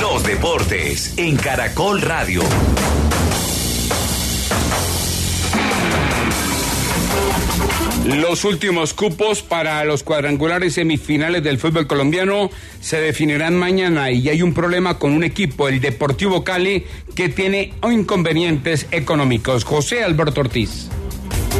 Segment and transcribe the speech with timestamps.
[0.00, 2.42] Los deportes en Caracol Radio.
[8.04, 12.50] Los últimos cupos para los cuadrangulares semifinales del fútbol colombiano
[12.80, 17.74] se definirán mañana y hay un problema con un equipo, el Deportivo Cali, que tiene
[17.82, 19.64] inconvenientes económicos.
[19.64, 20.88] José Alberto Ortiz.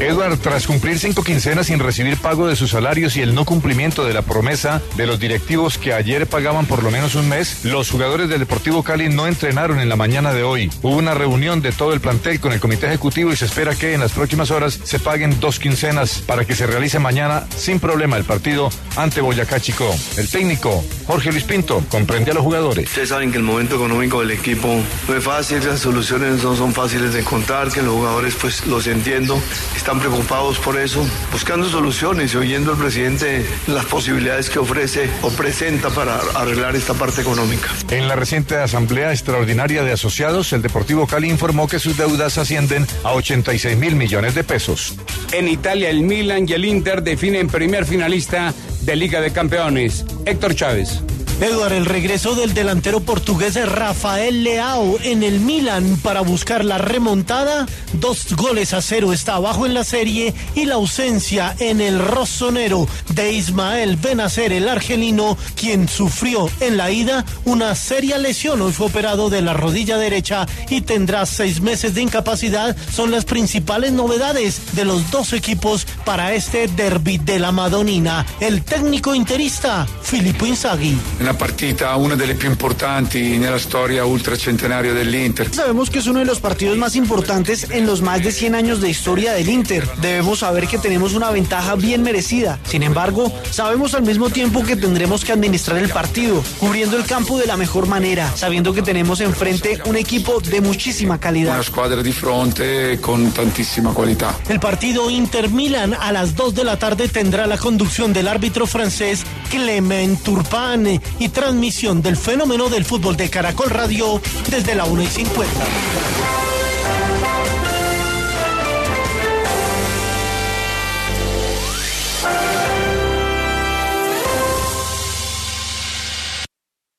[0.00, 4.04] Edward, tras cumplir cinco quincenas sin recibir pago de sus salarios y el no cumplimiento
[4.04, 7.90] de la promesa de los directivos que ayer pagaban por lo menos un mes, los
[7.90, 10.70] jugadores del Deportivo Cali no entrenaron en la mañana de hoy.
[10.82, 13.94] Hubo una reunión de todo el plantel con el comité ejecutivo y se espera que
[13.94, 18.16] en las próximas horas se paguen dos quincenas para que se realice mañana sin problema
[18.16, 19.92] el partido ante Boyacá Chico.
[20.16, 22.88] El técnico, Jorge Luis Pinto, comprende a los jugadores.
[22.88, 26.72] Ustedes saben que el momento económico del equipo no es fácil, las soluciones no son
[26.72, 29.40] fáciles de encontrar, que los jugadores pues los entiendo
[29.88, 31.02] están preocupados por eso,
[31.32, 36.92] buscando soluciones y oyendo al presidente las posibilidades que ofrece o presenta para arreglar esta
[36.92, 37.70] parte económica.
[37.90, 42.86] En la reciente Asamblea Extraordinaria de Asociados, el Deportivo Cali informó que sus deudas ascienden
[43.02, 44.94] a 86 mil millones de pesos.
[45.32, 50.04] En Italia, el Milan y el Inter definen primer finalista de Liga de Campeones.
[50.26, 51.00] Héctor Chávez.
[51.40, 57.66] Eduard, el regreso del delantero portugués Rafael Leao en el Milan para buscar la remontada.
[57.92, 62.88] Dos goles a cero está abajo en la serie y la ausencia en el rosonero
[63.10, 68.60] de Ismael Benacer, el argelino, quien sufrió en la ida una seria lesión.
[68.60, 72.76] Hoy fue operado de la rodilla derecha y tendrá seis meses de incapacidad.
[72.92, 78.26] Son las principales novedades de los dos equipos para este derby de la Madonina.
[78.40, 85.52] El técnico interista, Filippo Inzaghi una partita, una delle più importanti nella storia ultracentenaria dell'Inter.
[85.54, 88.80] Sabemos que es uno de los partidos más importantes en los más de 100 años
[88.80, 89.86] de historia del Inter.
[90.00, 92.58] Debemos saber que tenemos una ventaja bien merecida.
[92.64, 97.36] Sin embargo, sabemos al mismo tiempo que tendremos que administrar el partido, cubriendo el campo
[97.36, 101.56] de la mejor manera, sabiendo que tenemos enfrente un equipo de muchísima calidad.
[101.56, 104.34] Una squadra di fronte con tantísima qualità.
[104.48, 108.66] El partido Inter Milan a las 2 de la tarde tendrá la conducción del árbitro
[108.66, 114.20] francés Clement Turpin y transmisión del fenómeno del fútbol de Caracol Radio
[114.50, 115.52] desde la 1 y 50.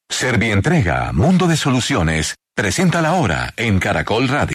[0.09, 4.47] Servientrega, Mundo de Soluciones, presenta la hora en Caracol Radio.